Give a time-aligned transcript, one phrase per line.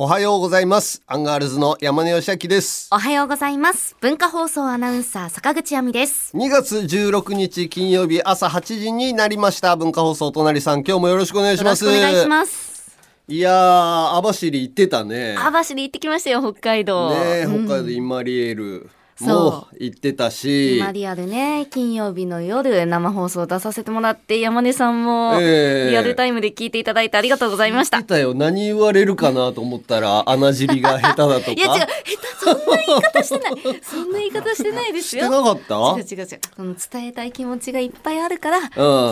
[0.00, 1.02] おはようございます。
[1.08, 2.88] アンガールズの山根義明です。
[2.92, 3.96] おはようございます。
[4.00, 6.30] 文化放送アナウンサー坂口亜美です。
[6.36, 9.74] 2月16日金曜日朝8時になりました。
[9.74, 11.84] 文化放送隣さん、今日もよろしくお願いします。
[11.84, 12.96] お願いします。
[13.26, 15.34] いやー、網走行ってたね。
[15.36, 17.10] 網走行ってきましたよ、北海道。
[17.10, 18.90] ねうん北海道インマリエールそう
[19.20, 20.78] も行ってたし。
[20.78, 27.98] 今リアルね、金曜日の夜生放送出させてもらって、山根さんもええリアルタイムで聞いていただいてありがとうございました。
[27.98, 28.34] 言ってたよ。
[28.34, 31.52] 何言われるかなと思ったら、穴尻が下手だとか。
[31.52, 31.92] いや違う、下手、
[32.38, 33.80] そんな言い方してない。
[33.82, 35.30] そんな言い方してないですしてよ。
[35.30, 35.74] なかった？
[35.98, 36.40] 違う違う違う。
[36.56, 38.60] その伝えたい気持ちがいっぱいあるから、う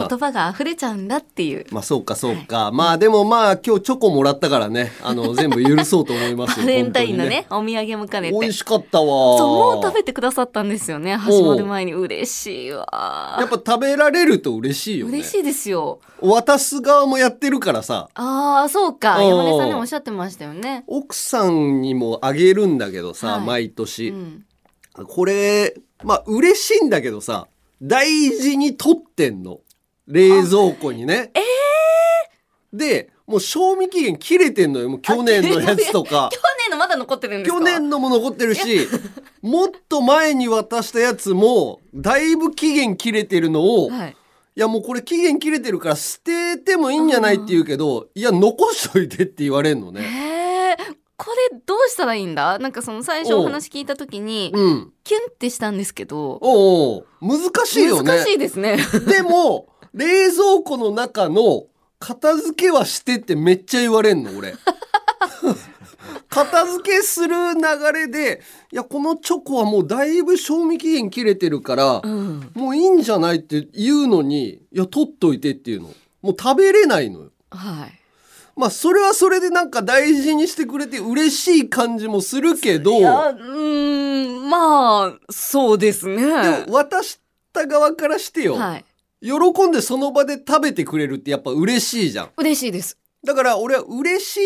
[0.04, 1.66] ん言葉が溢れちゃうんだっていう。
[1.70, 2.70] まあそうかそうか。
[2.72, 6.66] まあでもまあ今日チョコもらったからね、あの 全部許そうと思いますよ。
[6.66, 8.38] バレンタインの本ね、お土産も兼ねて。
[8.38, 8.56] 美味。
[8.56, 9.04] しかったわ。
[9.38, 11.16] そう、もう食べてくださったんですよね。
[11.16, 13.36] 始まる前に嬉しいわ。
[13.40, 15.18] やっぱ食べられると嬉しいよね。
[15.18, 16.00] 嬉しいですよ。
[16.20, 19.18] 渡す側もやってるからさ、ああ、そうか。
[19.18, 20.84] うん山根さんでもおっしゃってましたよね。
[20.86, 24.44] 奥さんにもあげるんだけどさ、はい毎年、うん。
[25.06, 27.48] これ、まあ嬉しいんだけどさ、
[27.82, 29.60] 大事に取ってんの。
[30.06, 31.32] 冷蔵庫にね。
[31.34, 31.40] え
[32.72, 34.88] で、もう賞味期限切れてんのよ。
[34.88, 36.28] もう去年のやつとか。
[36.32, 37.58] 去年のまだ残ってるんですか？
[37.58, 38.86] 去年のも残ってるし、
[39.42, 44.16] もっと前に渡したやつも、だいぶ期限切れてるのを、はい。
[44.56, 50.00] いやもうこれ期限切れてるから捨ててもいいんじゃないって言うけど、いや残しといてって言われんのね。
[50.02, 50.35] へえ。
[51.96, 52.58] したらいいんだ？
[52.58, 54.92] なんかその最初お話聞いた時に、うん。
[55.02, 58.12] キュンってしたんですけど、おうおう難しいよね。
[58.12, 58.76] 難しいですね。
[59.08, 61.64] でも、冷蔵庫の中の
[61.98, 64.54] 片付けはしてってめっちゃ言われんの、俺。
[66.28, 67.60] 片付けする流
[67.92, 72.50] れで、いや、このチョコはもうだいぶ賞味期限切れてるから、うん。
[72.54, 75.88] もういいんじゃないって言うのに、いや、取っといてっていうの。
[76.20, 77.30] もう食べれないのよ。
[77.50, 78.05] はい。
[78.56, 86.16] まあ、それはそれでなんか大事にしてくれて嬉しい感じもするけど、いや、うーん、まあ、そうですね。
[86.16, 87.20] でも渡し
[87.52, 88.84] た側からしてよ、はい。
[89.20, 92.30] 喜んでその場で食べてくれるってやっぱ嬉しいじゃん。
[92.38, 92.96] 嬉しいです。
[93.24, 94.36] だから俺は嬉し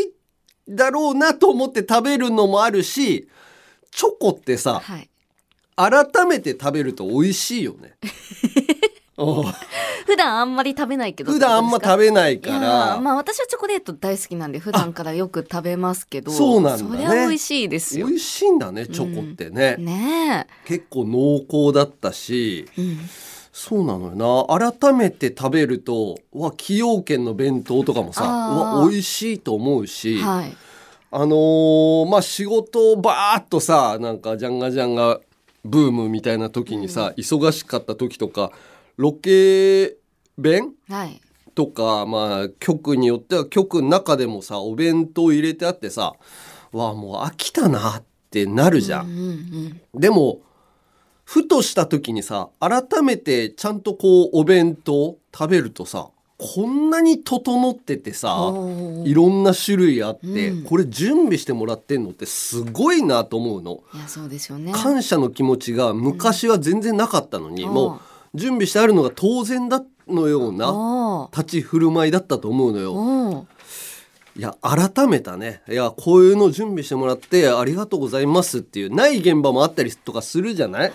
[0.68, 3.28] いだろうなと思って食べるのもあるし、
[3.92, 5.08] チョコってさ、はい。
[5.76, 7.94] 改めて食べると美味しいよね。
[9.24, 9.40] う。
[9.40, 9.44] ん
[10.06, 11.32] 普段あんまり食べないけど。
[11.32, 16.90] 普段あんま食べないから、ーまあ私はチョコレート大好きなんで普段からよく食べますけどそうなんだね。
[16.90, 18.06] そりゃ美味しいですよ。
[18.06, 19.76] 美味しいんだね、チョコってね。
[19.78, 22.98] ね結構濃厚だったし、え、うん、
[23.52, 24.72] そうなのよな。
[24.72, 30.56] 改めて食べると、うわ、崎陽軒の弁当とかもさ、わ、美味しいと思うし、はい。
[31.12, 35.20] あのーまあ仕事をバーッとさなんかジャンガジャンガ
[35.64, 38.52] ブームみたいな時にさ、忙しかった時とか
[39.00, 39.96] ロケ
[40.36, 40.74] 弁？
[40.86, 41.18] はい。
[41.54, 46.12] とかまあ局によっては局の中でもさお弁当入れてあってさ
[46.70, 49.06] わあもう飽きたなってなるじゃん。
[49.06, 49.20] うんう
[49.96, 50.42] んでも
[51.24, 58.52] ふとした時にさ改めてちゃんとこうお弁当食べるとさこんなに整っててさ
[59.04, 60.64] いろんな種類あって、うん。
[60.64, 63.80] これ準備してもらってんのってすごいなと思うの。
[63.94, 64.72] いやそうですよね。
[64.72, 67.74] 感謝の気持ちが昔は全然なかったのに、うん。
[67.74, 73.46] もう準備してあるのが当然だのような立ち振る舞いだったと思うのよ。
[74.36, 75.62] いや改めたね。
[75.68, 80.92] いやこういうの準備してもらってありがとうございますっていうない現場もあったりとかするじゃない？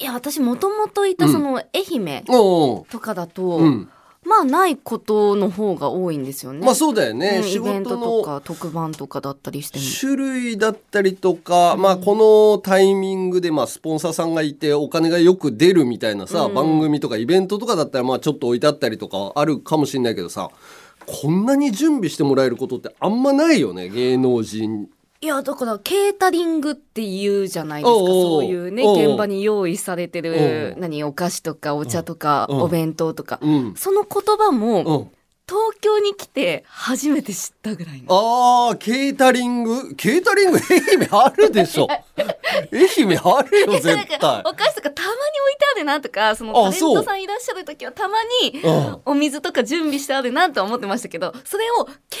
[0.00, 3.90] いや私もともといたその愛媛とかだと、うん、
[4.28, 6.64] まあないことの方が多いんですよね。
[6.64, 9.84] まあそうだよね、うん仕事のか特番とかだったりしても。
[9.98, 16.54] 種類だったりとか、まあこのタイミングでまあスポンサーさんがいてお金がよく出るみたいなさ、うん。
[16.54, 20.50] 番組とかイベントとかだったらまあちょっと置いてあったりとかあるかもしれないけどさ
[21.06, 24.88] こんなに準備してもらえることってあんまないよね芸能人
[25.20, 27.98] いやだからケータリングって言うじゃないですか。
[27.98, 30.80] そういうね現場に用意されておるう。
[30.80, 32.60] 何お菓子とかお茶とかうん。
[32.62, 33.40] お弁当とか。
[33.42, 35.10] うん、その言葉もうん、
[35.48, 38.06] 東京に来て初めて知ったぐらいの。
[38.70, 39.96] あーケータリング？
[39.96, 41.88] ケータリング愛媛あるでしょ。
[42.72, 42.82] 愛
[43.12, 44.40] 媛あるよ絶か対。
[44.44, 49.00] お菓子とかたまに置いてあるなとかそのあタレントさんいらっしゃる時はたまにうん。
[49.04, 52.20] お水とか準備してあるなとは思ってましたけどそれをケータリ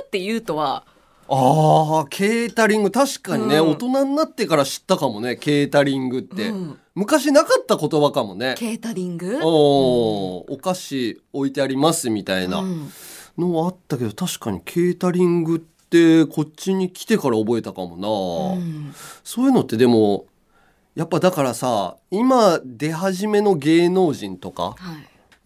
[0.00, 0.84] グって言うとは
[1.32, 2.90] あーケータリング。
[2.90, 3.70] 確かにね、うん。
[3.70, 6.78] 大人になってから知ったかもねケータリングって、うん。
[6.96, 8.56] 昔なかった言葉かもね。
[8.58, 9.38] ケータリング？
[9.42, 12.58] おーお菓子置いてありますみたいな。
[12.58, 12.90] うん。
[13.38, 18.08] のはあったけど確かにケータリングってこっちに来てから覚えたかもな、
[18.60, 18.92] うん。
[19.22, 20.26] そういうのってでも
[20.96, 24.76] やっぱだからさ今出始めの芸能人とかはい。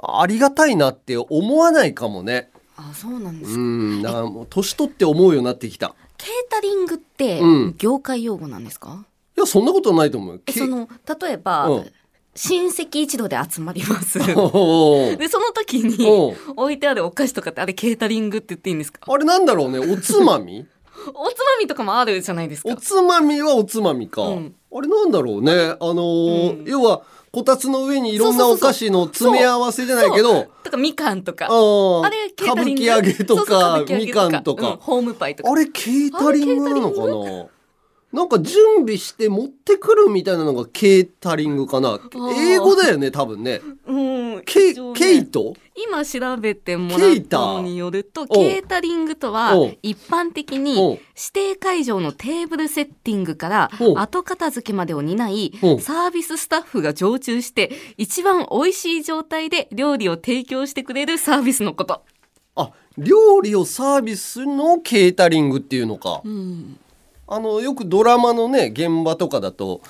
[0.07, 5.95] ありがたいなって思わないかもねあそうなんですうかんだからもう年取って思うようになってきた。
[6.17, 7.75] ケータリングってうん。
[7.79, 9.05] 業界用語なんですか、
[9.37, 10.35] いやそんなことないと思う。
[10.35, 10.89] よけえその
[11.21, 11.93] 例えば、うん。
[12.37, 14.19] 親戚一同で集まります。
[14.37, 19.01] おうでその時に置いてあるお菓子とかってあれケータリングって言っていいんですか？
[19.07, 19.79] あれなんだろうね。
[19.79, 20.67] おつまみ？
[21.15, 22.71] おつまみとかもあるじゃないですか。
[22.71, 24.55] おつまみはおつまみか、うん。
[24.73, 25.53] あれなんだろうね。
[25.53, 26.65] あのーうん。
[26.65, 27.03] 要は
[27.35, 31.47] こたつの上にいろんなお菓子の詰め合わせじゃないけどとかみかんとか。
[31.47, 35.51] あれケー歌舞タリング伎揚げとかみかんとか、うんホームパイとか。
[35.51, 37.47] あれケータリングなのかな？
[38.13, 41.97] なんか準備して持ってくるみたいなのがケータリングかな？
[41.97, 42.55] ー。
[42.55, 43.61] 英語だよね多分ね。
[43.87, 44.99] うんケ一応ね。
[44.99, 45.55] ケイト？
[45.77, 51.01] 今調べてもらったのによるとおケータリングとはお一般的にお指
[51.33, 62.03] 定会場のテーブルセッティングからお後片付けまでを担いおサービススタッフが常駐して一番美味しい状態で料理を提供してくれるサービスのこと。
[62.57, 66.79] あ料理をサービスのケータリングっていうのか、うん、
[67.27, 69.81] あのよくドラマのね現場とかだと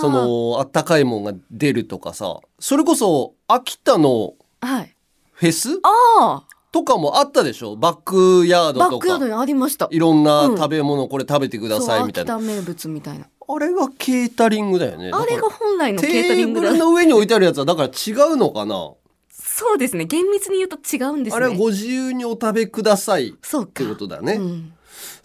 [0.00, 4.94] そのあったかいもんが出るとかさそれこそ秋田のはい
[5.32, 7.76] フェスあとかもあったでしょ？
[7.76, 9.88] バックヤーあドとかバックヤードにありました。
[9.90, 13.26] いろんなうん食べ物これ食べてくださいそうみたいな、秋田名物みたいな。
[13.48, 16.84] あれがケータリングだよねあれが本来のケータテリングだーブル。
[16.84, 18.92] の上に置いてあるやつはだから違うのかな、
[19.30, 20.06] そうですね。
[20.06, 21.44] 厳密に言うと違うんですね。
[21.44, 23.72] あれはご自由にお食べくださいっそうか。
[23.82, 24.72] てことだね、うん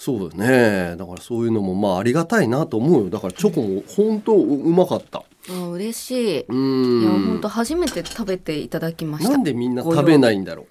[0.08, 0.96] そうだね。
[0.96, 3.10] だからそういうのもまあありがたいなと思うよ。
[3.10, 5.24] だからチョコも本当うまかった。
[5.50, 6.40] あ嬉しい。
[6.40, 9.32] ういや本ん当初めて食べていただきました。
[9.32, 10.68] なんでみんな食べないんだろう。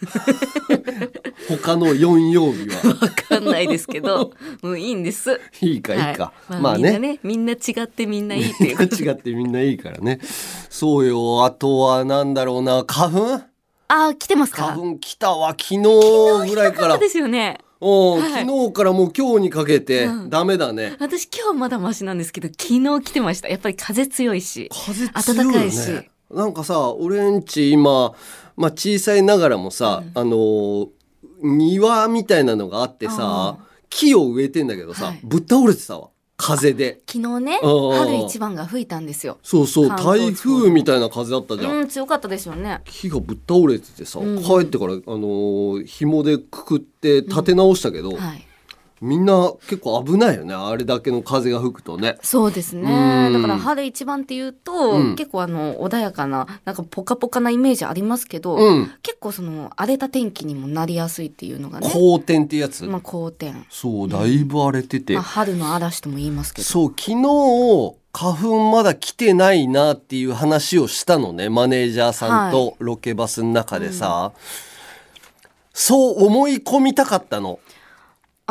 [1.60, 2.94] 他の4曜日は。
[3.02, 4.32] わかんないですけど、
[4.62, 5.38] も ういいんです。
[5.60, 6.60] いいかいいか、はい。
[6.62, 6.82] まあね。
[6.82, 8.82] みんなね、みんな違ってみんないいっていう。
[8.82, 10.20] 違ってみんないいからね。
[10.70, 11.44] そうよ。
[11.44, 12.82] あとはなんだろうな。
[12.88, 13.40] 花粉？
[13.88, 14.68] あー、来てますか？
[14.68, 15.50] 花粉来たわ。
[15.50, 15.78] 昨日
[16.48, 17.58] ぐらいからですよね。
[17.80, 17.88] う
[18.18, 18.32] ん、はい。
[18.44, 20.30] 昨日からもう今日にかけてうん。
[20.30, 23.48] ダメだね、私今日まだマシなんですけど、昨日来てました。
[23.48, 24.70] やっぱり風強いし。
[24.72, 25.90] 風強いよ暖かいし。
[25.90, 28.14] ねなんかさ俺んち今、
[28.56, 30.88] まあ、小さいながらもさ、あのー
[31.42, 35.20] 庭みたいなのがあってさあ木を植えてんだけどさ、はい。
[35.24, 36.10] ぶっ倒れてたわ
[36.40, 39.38] 風で昨日ね、うん春一番が吹いたんですよ。
[39.42, 42.80] そうそう台風みたいな風だったじゃん、うん、強かったですよね。
[42.86, 48.46] 木がぶっ倒れててさ、うん帰ってから、あのー紐でくくって立て直したけど、はい。
[49.00, 52.18] みんな結構危ないよねあれだけの風が吹くとね。
[52.22, 53.30] そうですうね。
[53.30, 61.90] んだから春一番っていうと、うん結構あの穏やかななんかポカポカなイメージありますけど、うん結構その荒れた天気にもなりやすいっていうのがね。
[61.90, 63.66] 好天ってやつ、まあ好天。
[63.70, 66.68] そうだいぶ荒れてて、まあ春の嵐とも言いますけど。
[66.68, 74.32] そう昨日花粉まだ来てないなっていう話をしたのねマネージャーさんとロケバスの中でさ、
[75.72, 77.60] そう思い込みたかったの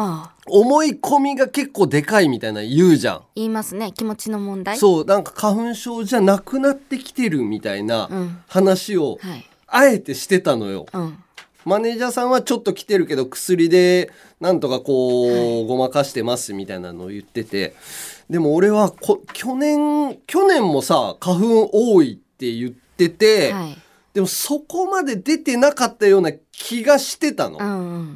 [0.01, 3.91] ああ、思い込みが結構でかいみたいな言うじゃん言いますね。
[3.91, 4.77] 気持ちの問題。
[4.77, 9.45] そうなんか花粉症じゃなくなってきてるみたいなうん話をはい。
[9.67, 11.23] あえてしてたのよ、うん。
[11.65, 14.09] マネージャーさんはちょっと来てるけど薬で
[14.39, 17.75] なんとかこう、ごまかしてますみたいなのを言ってて
[18.29, 23.77] でも俺はこ去年去年もさ花粉多いって言ってて、はい。
[24.13, 27.57] でもそこまで出てなかったような気がしてたの。
[27.59, 28.15] うんうん。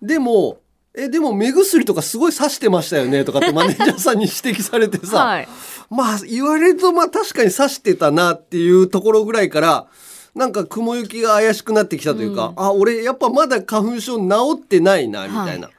[0.00, 0.58] でも
[0.98, 5.48] えでも目薬とかすごい刺してましたよねとかってマネージャーさんに指摘されてさ、はい。
[5.90, 9.86] まあ言われるとまあ確かに刺してたなっていうところぐらいから
[10.34, 15.78] なんか雲行きが怪しくなってきたというか、あ俺やっぱまだ花粉症治ってないなみたいな、はい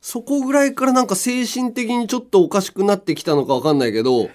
[0.00, 4.30] そこぐらいからなんか精神的にちょっとおかしくなってきたのかわかんないけど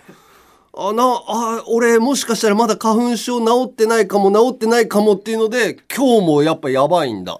[0.77, 7.39] あなあ俺もしかしたらまだ花粉症治ってないかも治ってないかもっていうので今日もやっぱやばいんだ。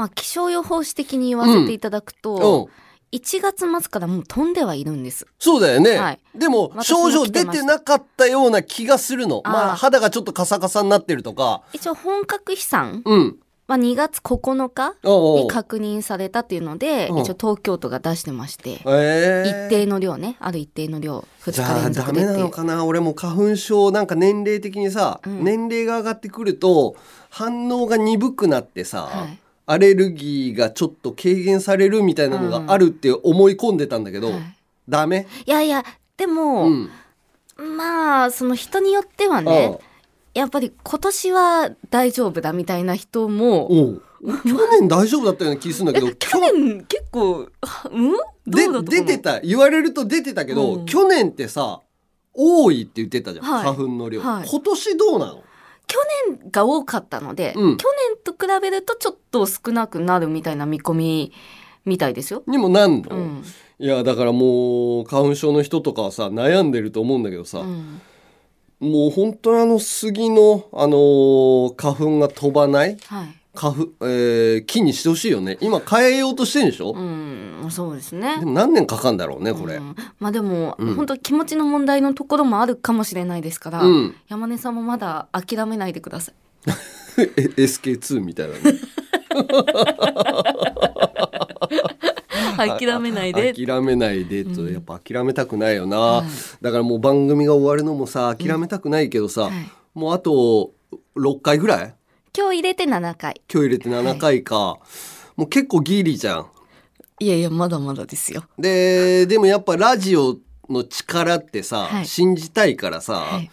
[0.00, 2.72] まあ気象予報士的に言わせていただくと、うん
[3.12, 5.26] 1月末からもう飛んではいるんです。
[5.40, 5.98] そうだよね。
[5.98, 9.42] はいでも症状出てなかったような気がするの。
[9.44, 11.62] まああー肌がちょっとカサカサになってるとか。
[11.72, 13.38] 一応本格飛散うん。
[13.66, 22.32] は2月9日おうおうに確認されたっていうので、うん一応東京都が出してまして、えー一定の量ね、ある一定の量、2日じゃあ連ダメな。
[22.34, 26.94] のかな俺も花粉症なんか年齢的にさ、うん年齢が上がってくると
[27.28, 29.38] 反応が鈍くなってさ、はい
[29.70, 34.56] アレルギーがちょっと軽減されるみたいなのがあるって思い込んでたんだけど、はい。
[34.88, 35.28] ダメ？
[35.46, 35.84] いやいや、
[36.16, 36.90] でも、うん。
[37.76, 39.78] まあ、その人によってはね、
[40.34, 43.68] やっぱり今年は大丈夫だみたいな人も、
[44.44, 48.12] 去年大丈夫だったような気するんだけどえ去年結構、あうん？
[48.12, 49.04] どでうだったかな？
[49.04, 49.40] 出てた。
[49.40, 50.86] 言われると出てたけど、うん。
[50.86, 51.80] 去年ってさ
[52.34, 53.64] 多いって言ってたじゃん、はい。
[53.64, 54.48] 花粉の量、はい。
[54.48, 55.44] 今年どうなの？
[55.90, 57.76] 去年が多かったので、うん。
[57.76, 61.32] 去年と比べるとちょっと少なくなるみたいな見込み
[61.84, 62.44] みたいですよ。
[62.46, 63.44] にもなんの、うん。
[63.80, 68.00] いやだからもう花粉症の人とかはさ悩んでると思うんだけどさ、うん。
[68.78, 72.96] もう本当にあの杉の、あのー花粉が飛ばない？
[73.06, 73.39] はい。
[73.54, 75.58] 花粉、えー木にしてほしいよね。
[75.60, 78.38] 今変えようとしてるんでしょ、うん、そうですね。
[78.38, 78.46] で。
[78.46, 79.96] も何年かかんだろうねこれ、うん。
[80.18, 80.94] まあでも、うん。
[80.94, 84.14] 本当気持ちの問題のところもあるかもしれないですから、うん。
[84.28, 86.34] 山根さんもまだ諦めないでください。
[87.18, 87.22] え
[87.56, 88.60] SK2 みたいなね。
[92.56, 93.54] 諦めないで。
[93.54, 96.26] 諦めないでと、やっぱ諦めたくないよな、はい。
[96.62, 99.52] だからもう番組が終わるのもさ諦めたくないけどさ、はい。
[99.94, 100.72] もうあと
[101.16, 101.94] 6回ぐらい？
[102.36, 103.40] 今日入れて7回。
[103.52, 104.78] 今日入れて7回か、
[105.36, 106.46] もう結構ギリじゃん。
[107.18, 108.44] いやいや、まだまだですよ。
[108.58, 110.36] ででもやっぱラジオ
[110.68, 112.06] の力ってさ、はい。
[112.06, 113.50] 信じたいからさ、はい。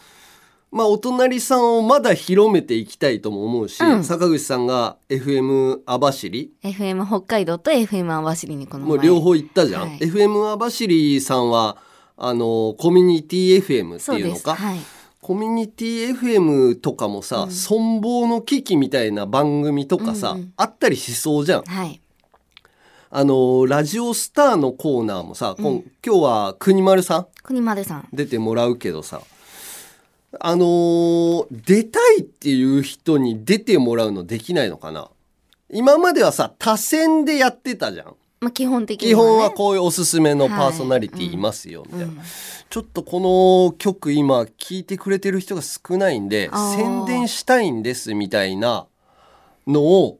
[0.72, 4.04] まあお隣さんをまだ広めていきたいとも思うし、うん。
[4.04, 8.96] 坂口さんが FM 網走？FM 北海道と FM 網走にこの前。
[8.96, 9.98] もう両方行ったじゃん、はい。
[10.00, 11.78] FM 網走さんは
[12.16, 14.52] あのコミュニティ FM ってそういうのか？
[14.54, 14.64] です。
[14.64, 14.80] はい
[15.22, 17.50] コミュニティ FM とかもさ、うん。
[17.50, 20.54] 存亡の危機みたいな番組とかさ、うんうん。
[20.58, 21.64] あったりしそうじゃん。
[21.64, 22.00] はい。
[23.10, 27.28] あのラジオスターのコーナーもさ、こん今日は国丸さん？
[27.42, 28.08] 国丸さん。
[28.14, 29.22] 出てもらうけどさ。
[30.40, 35.10] あのー出たいっていう人に出てもらうのできないのかな？
[35.72, 42.17] 今まではさ多選でやってたじゃんまあ基本的に基は、ね、本はこういうおすすめのパーソナリティいますよ、みたいな、うん
[42.70, 48.88] ちょっとこの曲今聞いてくれてる人が少ないんで宣伝したいんですみたいな
[49.65, 50.20] のを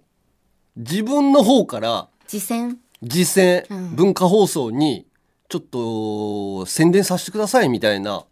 [0.77, 2.77] 自分の方から実践？
[3.03, 3.95] 実践、うん。
[3.97, 5.05] 文化放送に
[5.50, 8.24] ちょっと宣伝させてくださいみたいな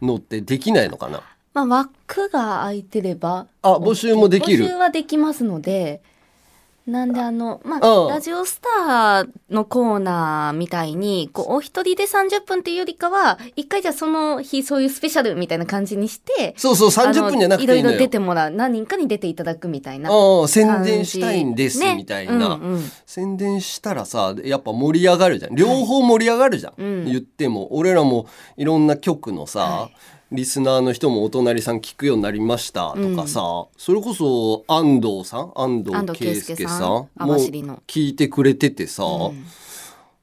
[0.00, 1.20] のってできないのかな？
[1.52, 3.48] まあ枠が空いてれば。
[3.62, 4.66] あ募集もできる。
[4.66, 6.00] 募集はできますので
[6.88, 8.10] なんであのまうん。
[8.10, 20.10] あラジオスターのコーナーみたいにこうお一人で30分っていうよりかは一回じゃあその日そういうスペシャルみたいな感じにしてそうそう30分じゃなくていいろいろ出てもらう何人かに出ていただくみたいな
[20.48, 21.94] 宣伝したいんですね。
[21.94, 22.90] みたいな、うんうん。
[23.04, 25.54] 宣伝したらさやっぱ盛り上がるじゃん。
[25.54, 27.04] 両方盛り上がるじゃん、うん。
[27.04, 27.76] 言っても。
[27.76, 28.26] 俺らも
[28.56, 35.52] いろんな局のさ、はいリスナーの人もお隣さん聞くようになりましたとかさ、それこそ安藤さん？
[35.54, 37.08] 安藤圭圭介さんも
[37.86, 39.44] 聞いてくれててさ、うん。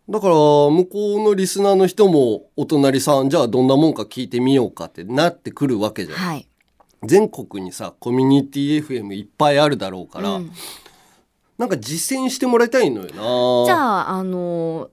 [0.07, 6.47] だから向こうのリスナーの人もお隣さんじゃあどんなもんか聞いてみようかってなってくるわけじゃん、はい。
[7.03, 10.51] 全国にさコミュニティ FM いっぱいあるだろうから、うん。
[11.57, 13.65] なんか実践してもらいたいのよな。
[13.65, 14.91] じゃああの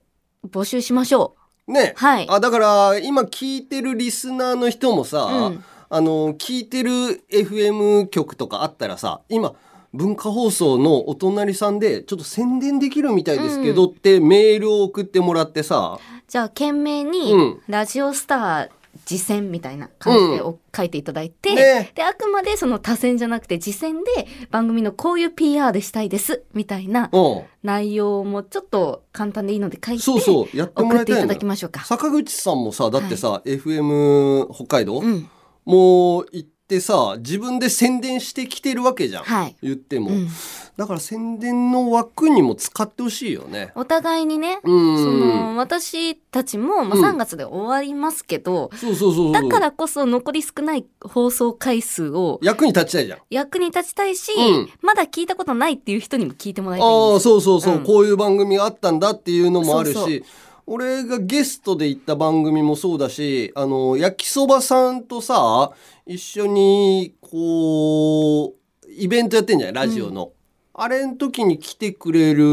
[0.49, 1.35] 募集しましょ
[1.67, 2.27] ね、はい。
[2.29, 5.63] あだから今聞いてるリスナーの人もさ、うん。
[5.89, 6.89] あの聞いてる
[7.31, 9.53] FM 局とかあったらさ今
[9.93, 17.61] 文化放送のお隣さんでちょっと宣伝できるみたいですけどってメールを送ってもらってさ、うじゃあ懸命にうん。
[17.67, 18.69] ラジオスター
[19.05, 21.91] 実践みたいな感じでお書いていただいて、ね。
[21.95, 31.83] であくまでその多選じゃなくて実践で番組のこういう PR したいですみたいなうん、内容もちょっと簡単でいいので書いてそうそうやっても送っていただきましょうか。
[31.83, 35.29] 坂口さんもさだってさ、FM 北海道、うん、
[35.65, 40.27] もう行ってさ自分で宣伝してきてるわけじゃん、はい、言っても、うん、
[40.75, 43.71] だから宣伝の枠にも使ってほしいよね。
[43.75, 44.97] お互いにね、うん。
[44.97, 47.05] その私たちも、まあ、うん。
[47.05, 53.19] 3月で終わりますけど、そうだからこそ残り少ない放送回数を役に立ちたいじゃん。
[53.29, 54.69] 役に立ちたいし、うん。
[54.81, 57.83] まだ聞いたことないっていう人にも聞いてもらいたいんああそうそうそう、うん。
[57.83, 60.23] こういう番組があったんだっていうのもあるし
[60.65, 65.71] 俺がゲストで行った番組もそうだしあの焼きそばさんとさ
[66.05, 69.87] 一緒にこうイベントやってんじゃない？
[69.87, 70.31] ラジオの、
[70.73, 72.43] あれの時に来てくれる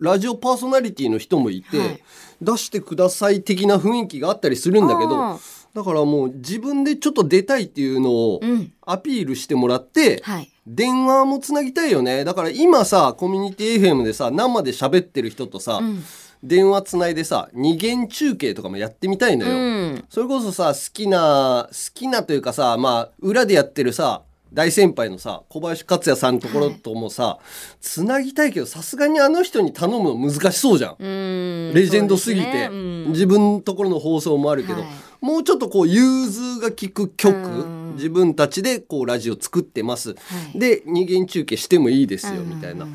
[0.00, 2.02] ラジオパーソナリティの人もいて、はい。
[2.40, 5.38] 出してください的な雰囲気があったりするんだけどあ
[5.74, 8.40] だからもう自分でちょっと出たいっていうのを
[8.86, 10.50] アピールしてもらって、はい。
[10.66, 12.24] 電話もつなぎたいよね。
[12.24, 16.02] だから今さコミュニティ FM でさ生で喋ってる人とさ、うん
[16.42, 19.56] 電話つないでさ二元中継とかもやってみたいのうよ、
[19.96, 20.04] ん。
[20.08, 27.38] それこそさ好きな好きなというかさまあ裏でやってるさ大先輩のさ小林克也さんのところともさ、
[27.82, 33.04] つなぎたいけどさすがにあの人に頼むの難しそうじゃん、うんレジェンドすぎて、ねうん。
[33.08, 34.88] 自分のところの放送もあるけど、はい。
[35.20, 40.14] もうちょっとこう融通が利く曲、うん自分たちでこうラジオ作ってます、は
[40.54, 40.58] い。
[40.58, 42.50] で二元中継してもいいですよ、うん。
[42.50, 42.86] みたいな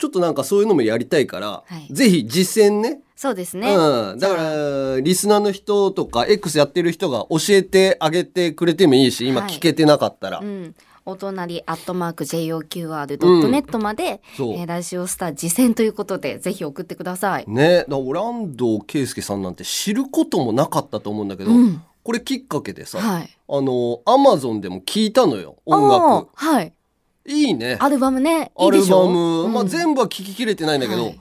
[0.00, 1.92] ちょっとなんかそういうのもやりたいから、はい。
[1.92, 3.02] ぜひ実践ね。
[3.14, 9.50] そうですね、うん、だからリスナーの人とか X やってる人が教えてあげてくれてもいいし今はい。
[9.50, 14.54] 聞けてなかったら、うん、お隣アットマーク JOQR.net まで、そう。
[14.54, 17.44] えーラジオスター次戦ということでぜひ送ってください。
[17.46, 17.80] ね。
[17.80, 21.82] だから俺安藤圭介さんなんて知ることもなかったと思うんだけど、うん。
[22.02, 23.28] これきっかけでさ、はい。
[23.48, 26.28] あのアマゾンでも聞いたのよ音楽。
[26.34, 26.72] はい。
[27.26, 27.76] いいね。
[27.80, 28.50] アルバムね。
[28.58, 29.06] いアルいでしょ？
[29.06, 29.68] バム、まあ、うん。
[29.68, 31.20] 全部は聞ききれてないんだけど、はい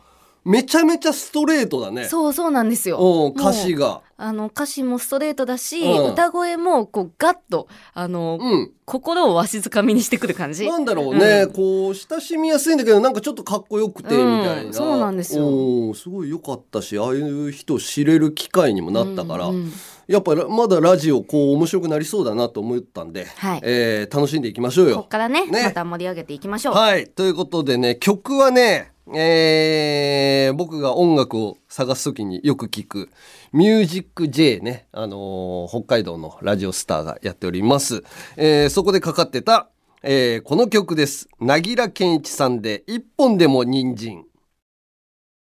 [0.49, 2.05] めちゃめちゃストレートだね。
[2.05, 2.97] そうそうなんですよ。
[2.97, 4.01] うん歌詞が。
[4.21, 6.11] あの歌詞もストレートだし、うん。
[6.11, 8.71] 歌声もこうガッとあの、うん。
[8.83, 10.67] 心をわしづかみにしてくる感じ。
[10.67, 11.53] なんだろうね、うん。
[11.53, 14.43] こう親しみやすいんだけどなんかちょっとかっこよくてみうん。
[14.43, 15.93] たいな、そうなんですよ。
[15.93, 19.73] すごい良かったしああいう人を知れる機会にもなったから、うんうん
[20.09, 23.61] やっぱりまだラジオこう面白くなりそうだなと思ったんで、はい。
[23.61, 24.97] えー楽しんでいきましょうこよ。
[24.97, 25.65] こからねね。
[25.65, 26.73] また盛り上げていきましょう。
[26.73, 27.05] はい。
[27.05, 33.09] ということでね曲はねえー僕が音楽を探す時によく聞く
[33.53, 38.03] 「ミュージック J ね」あのー北海道のラジオスターがやっております、
[38.37, 39.69] えーそこでかかってた、
[40.03, 41.27] えーこの曲です。
[41.39, 44.25] なぎら健一さんで「一本でも人参」